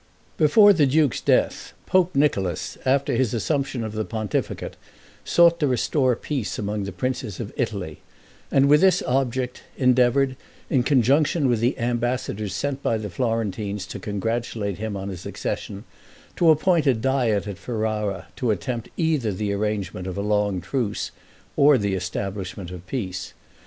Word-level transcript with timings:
Before 0.35 0.73
the 0.73 0.87
duke's 0.87 1.21
death, 1.21 1.73
Pope 1.85 2.15
Nicholas, 2.15 2.75
after 2.85 3.13
his 3.13 3.35
assumption 3.35 3.83
of 3.83 3.93
the 3.93 4.03
pontificate, 4.03 4.75
sought 5.23 5.59
to 5.59 5.67
restore 5.67 6.15
peace 6.15 6.57
among 6.57 6.85
the 6.85 6.91
princes 6.91 7.39
of 7.39 7.53
Italy, 7.55 7.99
and 8.49 8.67
with 8.67 8.81
this 8.81 9.03
object 9.05 9.61
endeavored, 9.77 10.35
in 10.71 10.81
conjunction 10.81 11.47
with 11.47 11.59
the 11.59 11.77
ambassadors 11.77 12.55
sent 12.55 12.81
by 12.81 12.97
the 12.97 13.11
Florentines 13.11 13.85
to 13.85 13.99
congratulate 13.99 14.79
him 14.79 14.97
on 14.97 15.09
his 15.09 15.27
accession, 15.27 15.83
to 16.35 16.49
appoint 16.49 16.87
a 16.87 16.95
diet 16.95 17.45
at 17.47 17.59
Ferrara 17.59 18.25
to 18.37 18.49
attempt 18.49 18.89
either 18.97 19.31
the 19.31 19.53
arrangement 19.53 20.07
of 20.07 20.17
a 20.17 20.21
long 20.21 20.61
truce, 20.61 21.11
or 21.55 21.77
the 21.77 21.93
establishment 21.93 22.71
of 22.71 22.87
peace. 22.87 23.33